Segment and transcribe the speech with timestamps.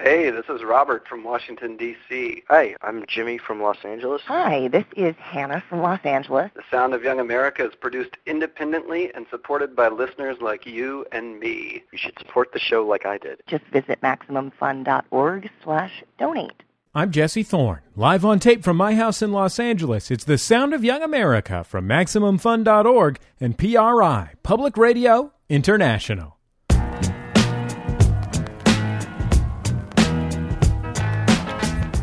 [0.00, 2.44] Hey, this is Robert from Washington, D.C.
[2.48, 4.22] Hi, I'm Jimmy from Los Angeles.
[4.26, 6.52] Hi, this is Hannah from Los Angeles.
[6.54, 11.40] The Sound of Young America is produced independently and supported by listeners like you and
[11.40, 11.82] me.
[11.90, 13.40] You should support the show like I did.
[13.48, 16.62] Just visit MaximumFun.org slash donate.
[16.94, 20.12] I'm Jesse Thorne, live on tape from my house in Los Angeles.
[20.12, 26.37] It's the Sound of Young America from MaximumFun.org and PRI, Public Radio International.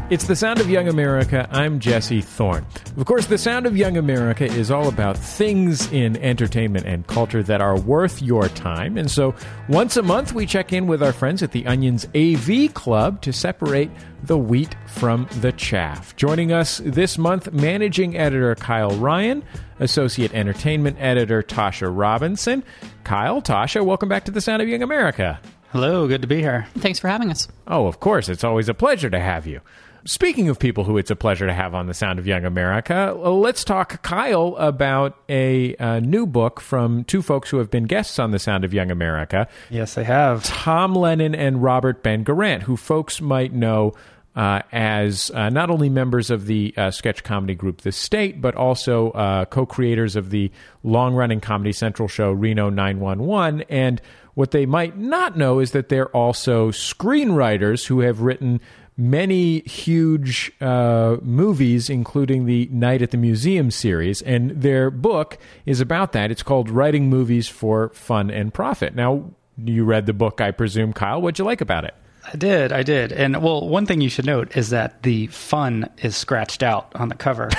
[0.07, 1.47] It's the Sound of Young America.
[1.49, 2.63] I'm Jesse Thorne.
[2.95, 7.41] Of course, the Sound of Young America is all about things in entertainment and culture
[7.41, 8.99] that are worth your time.
[8.99, 9.33] And so
[9.67, 13.33] once a month, we check in with our friends at the Onion's AV Club to
[13.33, 13.89] separate
[14.21, 16.15] the wheat from the chaff.
[16.15, 19.43] Joining us this month, managing editor Kyle Ryan,
[19.79, 22.63] associate entertainment editor Tasha Robinson.
[23.05, 25.39] Kyle, Tasha, welcome back to the Sound of Young America.
[25.71, 26.67] Hello, good to be here.
[26.75, 27.47] Thanks for having us.
[27.67, 28.29] Oh, of course.
[28.29, 29.61] It's always a pleasure to have you.
[30.07, 33.17] Speaking of people who it's a pleasure to have on the Sound of Young America,
[33.17, 38.19] let's talk, Kyle, about a, a, new book from two folks who have been guests
[38.19, 39.47] on the Sound of Young America.
[39.71, 40.43] Yes, they have.
[40.43, 43.93] Tom Lennon and Robert Ben Garant, who folks might know
[44.35, 48.53] uh, as uh, not only members of the uh, sketch comedy group The State, but
[48.53, 50.51] also uh, co creators of the
[50.83, 53.63] long running Comedy Central show Reno 911.
[53.69, 53.99] And
[54.35, 58.61] what they might not know is that they're also screenwriters who have written
[58.97, 65.81] many huge uh, movies, including the Night at the Museum series, and their book is
[65.81, 66.31] about that.
[66.31, 68.95] It's called Writing Movies for Fun and Profit.
[68.95, 71.21] Now, you read the book, I presume, Kyle.
[71.21, 71.93] What'd you like about it?
[72.31, 73.11] I did, I did.
[73.11, 77.09] And well, one thing you should note is that the fun is scratched out on
[77.09, 77.49] the cover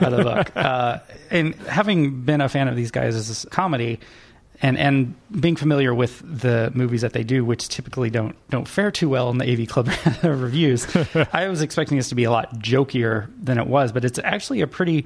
[0.00, 0.50] of the book.
[0.64, 1.00] Uh,
[1.30, 3.98] and having been a fan of these guys' as a comedy,
[4.64, 8.90] and and being familiar with the movies that they do, which typically don't don't fare
[8.90, 9.90] too well in the AV Club
[10.22, 10.86] reviews,
[11.32, 14.62] I was expecting this to be a lot jokier than it was, but it's actually
[14.62, 15.04] a pretty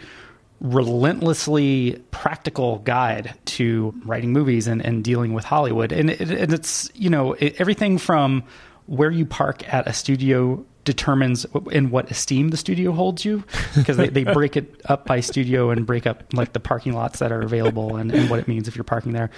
[0.61, 6.89] relentlessly practical guide to writing movies and, and dealing with Hollywood, and, it, and it's
[6.95, 8.45] you know it, everything from
[8.87, 13.45] where you park at a studio determines in what esteem the studio holds you
[13.77, 17.19] because they, they break it up by studio and break up like the parking lots
[17.19, 19.29] that are available and, and what it means if you're parking there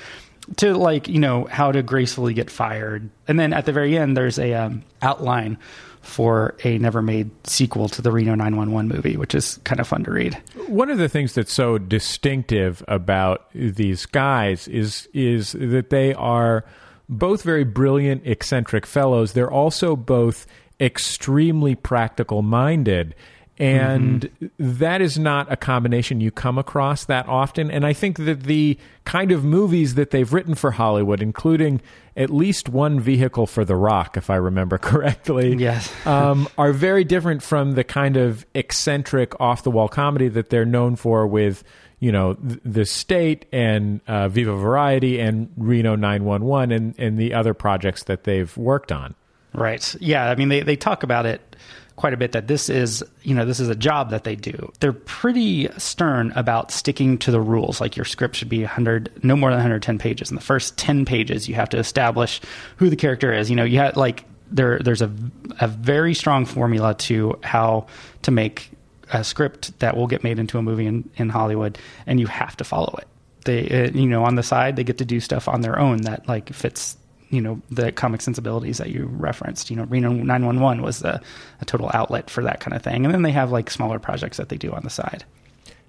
[0.56, 4.16] to like you know how to gracefully get fired and then at the very end
[4.16, 5.58] there's a um, outline
[6.02, 10.02] for a never made sequel to the Reno 911 movie, which is kind of fun
[10.04, 10.34] to read.
[10.66, 16.64] One of the things that's so distinctive about these guys is is that they are
[17.10, 19.32] both very brilliant, eccentric fellows.
[19.32, 20.46] They're also both
[20.80, 23.14] extremely practical minded.
[23.60, 24.78] And mm-hmm.
[24.78, 27.70] that is not a combination you come across that often.
[27.70, 31.82] And I think that the kind of movies that they've written for Hollywood, including
[32.16, 35.92] at least one vehicle for The Rock, if I remember correctly, yes.
[36.06, 40.64] um, are very different from the kind of eccentric, off the wall comedy that they're
[40.64, 41.62] known for with,
[41.98, 47.52] you know, The State and uh, Viva Variety and Reno 911 and, and the other
[47.52, 49.14] projects that they've worked on.
[49.52, 49.94] Right.
[50.00, 50.30] Yeah.
[50.30, 51.56] I mean, they, they talk about it
[51.96, 54.72] quite a bit that this is, you know, this is a job that they do.
[54.80, 57.78] They're pretty stern about sticking to the rules.
[57.80, 60.30] Like your script should be 100, no more than 110 pages.
[60.30, 62.40] In the first 10 pages, you have to establish
[62.76, 63.50] who the character is.
[63.50, 65.12] You know, you have like, there, there's a,
[65.60, 67.86] a very strong formula to how
[68.22, 68.70] to make
[69.12, 72.56] a script that will get made into a movie in, in Hollywood, and you have
[72.56, 73.08] to follow it.
[73.44, 76.02] They, uh, you know, on the side, they get to do stuff on their own
[76.02, 76.96] that like fits
[77.30, 79.70] you know the comic sensibilities that you referenced.
[79.70, 81.20] You know, Reno 911 was a,
[81.60, 84.36] a total outlet for that kind of thing, and then they have like smaller projects
[84.36, 85.24] that they do on the side.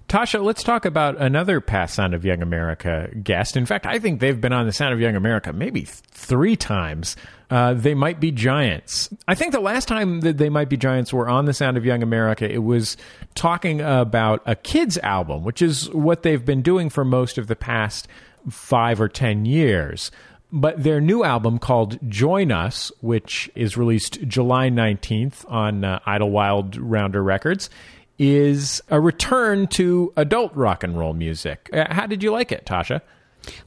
[0.08, 3.56] Tasha, let's talk about another past Sound of Young America guest.
[3.56, 7.16] In fact, I think they've been on the Sound of Young America maybe three times.
[7.50, 9.08] Uh, they might be giants.
[9.26, 11.84] I think the last time that they might be giants were on the Sound of
[11.84, 12.96] Young America, it was
[13.34, 17.56] talking about a kids album, which is what they've been doing for most of the
[17.56, 18.06] past
[18.50, 20.10] five or ten years.
[20.52, 26.76] But their new album called Join Us, which is released July 19th on uh, Idlewild
[26.76, 27.70] Rounder Records,
[28.18, 31.70] is a return to adult rock and roll music.
[31.72, 33.00] Uh, how did you like it, Tasha?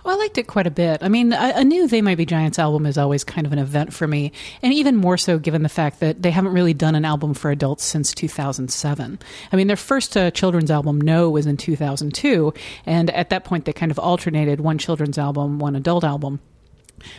[0.03, 1.01] Well, I liked it quite a bit.
[1.01, 3.91] I mean, a, new They Might Be Giants album is always kind of an event
[3.91, 7.03] for me, and even more so given the fact that they haven't really done an
[7.03, 9.19] album for adults since 2007.
[9.51, 12.53] I mean, their first uh, children's album, No, was in 2002,
[12.85, 16.39] and at that point they kind of alternated one children's album, one adult album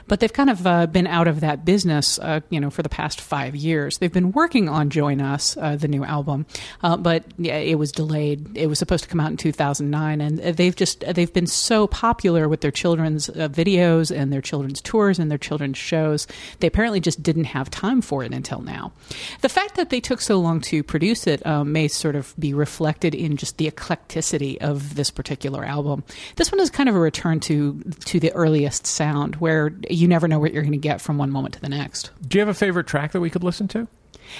[0.08, 2.88] but they've kind of uh, been out of that business, uh, you know, for the
[2.88, 3.98] past five years.
[3.98, 6.46] They've been working on "Join Us," uh, the new album,
[6.82, 8.56] uh, but yeah, it was delayed.
[8.56, 12.48] It was supposed to come out in 2009, and they've just they've been so popular
[12.48, 16.26] with their children's uh, videos and their children's tours and their children's shows.
[16.60, 18.92] They apparently just didn't have time for it until now.
[19.40, 22.54] The fact that they took so long to produce it uh, may sort of be
[22.54, 26.04] reflected in just the eclecticity of this particular album.
[26.36, 30.28] This one is kind of a return to to the earliest sound, where you never
[30.28, 32.10] know what you're going to get from one moment to the next.
[32.26, 33.88] Do you have a favorite track that we could listen to?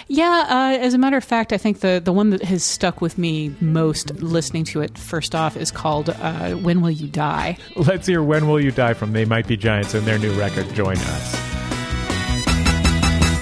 [0.09, 3.01] Yeah, uh, as a matter of fact, I think the, the one that has stuck
[3.01, 7.57] with me most listening to it first off is called uh, When Will You Die?
[7.77, 10.73] Let's hear When Will You Die from They Might Be Giants and their new record,
[10.75, 11.47] Join Us.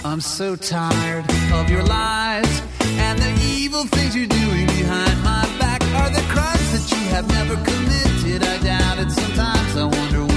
[0.05, 5.83] I'm so tired of your lies and the evil things you're doing behind my back
[5.95, 8.43] are the crimes that you have never committed.
[8.45, 9.77] I doubt it sometimes.
[9.77, 10.34] I wonder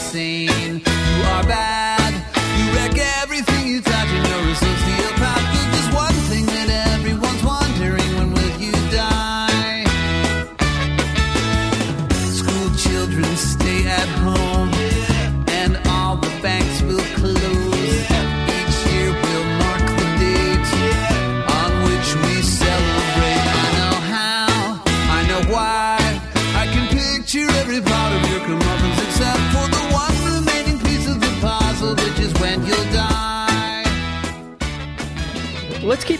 [0.00, 0.80] insane.
[0.80, 2.12] You are bad.
[2.56, 4.79] You wreck everything you touch and you're a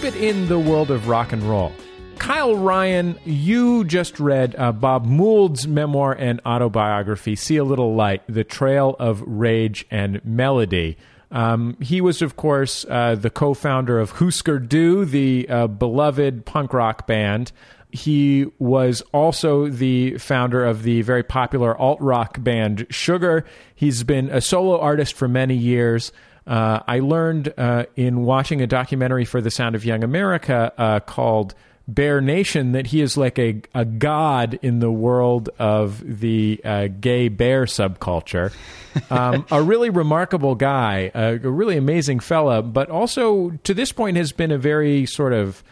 [0.01, 1.71] keep it in the world of rock and roll.
[2.17, 8.23] Kyle Ryan, you just read uh, Bob Mould's memoir and autobiography, See a Little Light
[8.27, 10.97] The Trail of Rage and Melody.
[11.29, 16.45] Um, he was, of course, uh, the co founder of Husker Du, the uh, beloved
[16.45, 17.51] punk rock band.
[17.91, 23.45] He was also the founder of the very popular alt rock band Sugar.
[23.75, 26.11] He's been a solo artist for many years.
[26.47, 30.99] Uh, I learned uh, in watching a documentary for The Sound of Young America uh,
[30.99, 31.53] called
[31.87, 36.87] Bear Nation that he is like a, a god in the world of the uh,
[36.99, 38.53] gay bear subculture.
[39.09, 44.17] Um, a really remarkable guy, a, a really amazing fella, but also to this point
[44.17, 45.63] has been a very sort of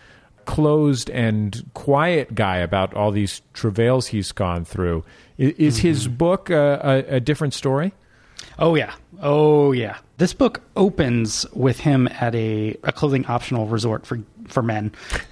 [0.45, 5.03] closed and quiet guy about all these travails he's gone through.
[5.37, 7.93] Is, is his book uh, a, a different story?
[8.57, 8.93] Oh yeah.
[9.21, 9.97] Oh yeah.
[10.19, 14.91] This book opens with him at a, a clothing optional resort for for men.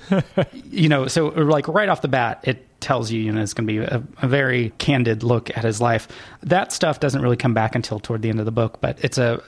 [0.54, 3.68] you know, so like right off the bat, it tells you, you know, it's going
[3.68, 6.07] to be a, a very candid look at his life.
[6.44, 9.18] That stuff doesn't really come back until toward the end of the book, but it's
[9.18, 9.44] a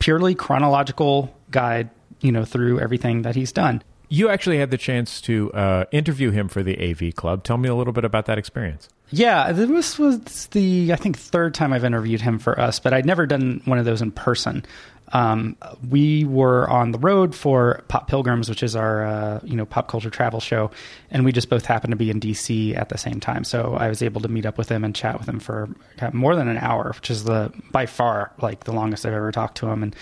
[0.00, 1.88] purely chronological guide,
[2.20, 3.82] you know, through everything that he's done.
[4.14, 7.42] You actually had the chance to uh, interview him for the AV Club.
[7.42, 8.88] Tell me a little bit about that experience.
[9.10, 13.06] Yeah, this was the I think third time I've interviewed him for us, but I'd
[13.06, 14.64] never done one of those in person.
[15.12, 15.56] Um,
[15.90, 19.88] we were on the road for Pop Pilgrims, which is our uh, you know pop
[19.88, 20.70] culture travel show,
[21.10, 23.42] and we just both happened to be in DC at the same time.
[23.42, 25.68] So I was able to meet up with him and chat with him for
[26.12, 29.56] more than an hour, which is the by far like the longest I've ever talked
[29.58, 29.96] to him, and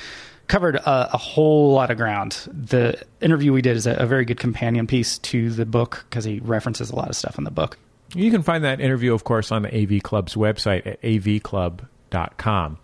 [0.53, 2.47] covered a, a whole lot of ground.
[2.53, 6.27] The interview we did is a, a very good companion piece to the book because
[6.27, 7.79] he references a lot of stuff in the book.
[8.15, 12.79] You can find that interview, of course, on the AV Club's website at avclub.com.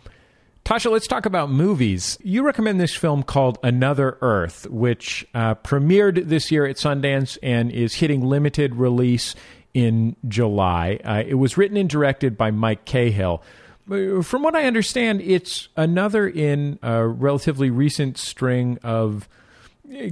[0.64, 2.16] Tasha, let's talk about movies.
[2.22, 7.70] You recommend this film called Another Earth, which uh, premiered this year at Sundance and
[7.70, 9.34] is hitting limited release
[9.74, 11.00] in July.
[11.04, 13.42] Uh, it was written and directed by Mike Cahill.
[13.90, 19.28] Uh, From what I understand, it's another in a relatively recent string of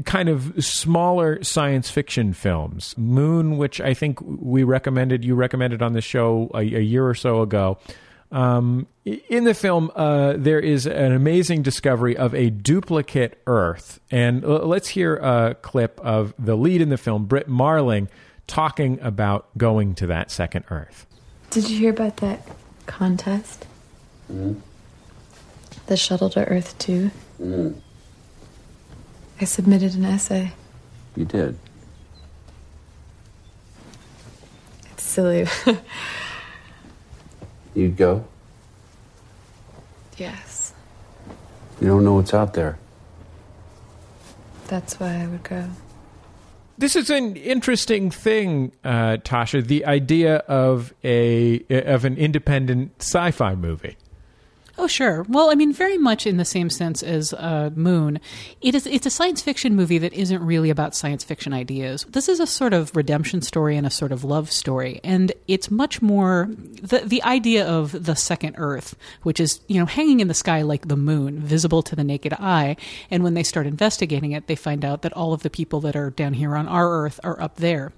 [0.05, 2.97] kind of smaller science fiction films.
[2.97, 7.14] Moon, which I think we recommended, you recommended on the show a, a year or
[7.14, 7.78] so ago.
[8.33, 14.00] Um, in the film, uh, there is an amazing discovery of a duplicate Earth.
[14.11, 18.09] And uh, let's hear a clip of the lead in the film, Brit Marling,
[18.47, 21.06] talking about going to that second Earth.
[21.50, 22.40] Did you hear about that
[22.87, 23.66] contest?
[24.33, 24.61] Mm-hmm.
[25.87, 27.11] The shuttle to Earth 2?
[27.40, 27.78] Mm-hmm.
[29.40, 30.52] I submitted an essay.
[31.14, 31.59] You did.
[34.93, 35.47] It's silly.
[37.75, 38.25] You'd go.
[40.16, 40.73] yes,
[41.81, 42.78] You don't know what's out there.
[44.69, 45.69] that's why I would go.
[46.78, 49.66] This is an interesting thing, uh, Tasha.
[49.66, 53.97] The idea of a of an independent sci-fi movie.
[54.87, 55.26] Oh, sure.
[55.28, 58.21] Well, I mean, very much in the same sense as uh, Moon.
[58.61, 58.87] It is.
[58.87, 62.07] It's a science fiction movie that isn't really about science fiction ideas.
[62.09, 65.73] This is a sort of redemption story and a sort of love story, and it's
[65.73, 66.49] much more
[66.81, 70.62] the the idea of the second Earth, which is you know hanging in the sky
[70.62, 72.76] like the moon, visible to the naked eye.
[73.11, 75.97] And when they start investigating it, they find out that all of the people that
[75.97, 77.93] are down here on our Earth are up there.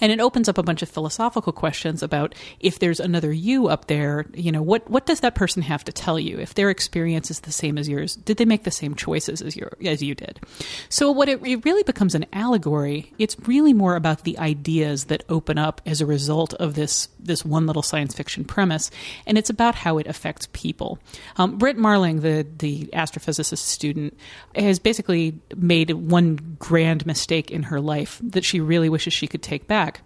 [0.00, 3.86] And it opens up a bunch of philosophical questions about if there's another you up
[3.86, 6.38] there, you know, what, what does that person have to tell you?
[6.38, 9.56] If their experience is the same as yours, did they make the same choices as
[9.56, 10.40] your as you did?
[10.88, 15.24] So what it, it really becomes an allegory, it's really more about the ideas that
[15.28, 18.90] open up as a result of this this one little science fiction premise,
[19.26, 20.98] and it's about how it affects people.
[21.36, 24.16] Um, Brit Marling, the the astrophysicist student,
[24.54, 29.42] has basically made one grand mistake in her life that she really wishes she could
[29.42, 30.02] take back.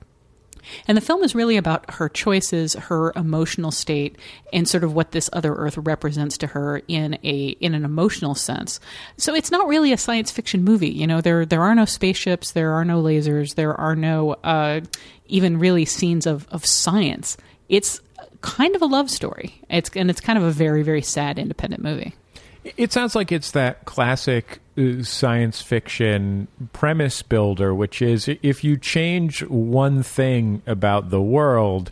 [0.87, 4.17] And the film is really about her choices, her emotional state,
[4.53, 8.35] and sort of what this other Earth represents to her in a in an emotional
[8.35, 8.81] sense.
[9.17, 10.91] So it's not really a science fiction movie.
[10.91, 14.81] You know, there there are no spaceships, there are no lasers, there are no uh,
[15.27, 17.37] even really scenes of of science.
[17.69, 18.01] It's
[18.41, 19.63] kind of a love story.
[19.69, 22.15] It's and it's kind of a very very sad independent movie.
[22.65, 28.77] It sounds like it's that classic uh, science fiction premise builder, which is if you
[28.77, 31.91] change one thing about the world,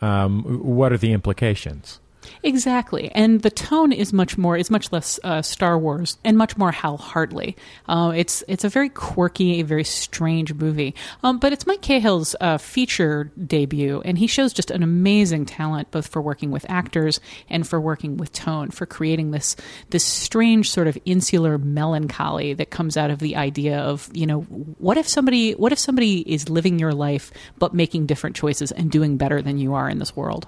[0.00, 2.00] um, what are the implications?
[2.42, 6.56] Exactly, and the tone is much more is much less uh, Star Wars and much
[6.56, 7.56] more Hal Hartley.
[7.88, 12.58] Uh, it's it's a very quirky, very strange movie, um, but it's Mike Cahill's uh,
[12.58, 17.66] feature debut, and he shows just an amazing talent both for working with actors and
[17.66, 19.56] for working with tone, for creating this
[19.90, 24.40] this strange sort of insular melancholy that comes out of the idea of you know
[24.78, 28.90] what if somebody what if somebody is living your life but making different choices and
[28.90, 30.46] doing better than you are in this world.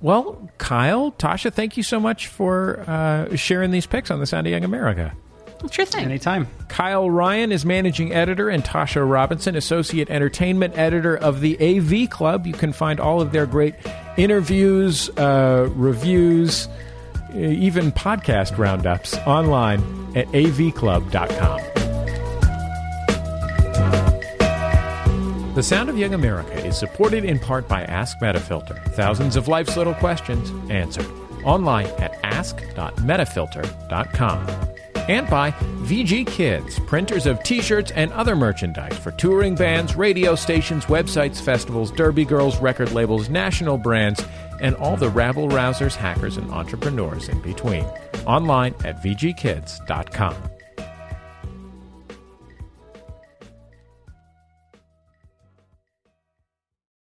[0.00, 4.46] Well, Kyle, Tasha, thank you so much for uh, sharing these picks on the Sound
[4.46, 5.12] of Young America.
[5.70, 6.04] Sure thing.
[6.06, 6.48] Anytime.
[6.68, 12.46] Kyle Ryan is managing editor, and Tasha Robinson, associate entertainment editor of the AV Club.
[12.46, 13.74] You can find all of their great
[14.16, 16.66] interviews, uh, reviews,
[17.34, 19.80] uh, even podcast roundups online
[20.16, 21.69] at avclub.com.
[25.54, 28.80] The Sound of Young America is supported in part by Ask Metafilter.
[28.92, 31.10] Thousands of life's little questions answered.
[31.42, 34.46] Online at ask.metafilter.com.
[35.08, 40.36] And by VG Kids, printers of t shirts and other merchandise for touring bands, radio
[40.36, 44.24] stations, websites, festivals, derby girls, record labels, national brands,
[44.60, 47.84] and all the rabble rousers, hackers, and entrepreneurs in between.
[48.24, 50.36] Online at vgkids.com.